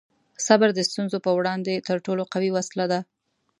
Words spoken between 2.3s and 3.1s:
قوي وسله ده.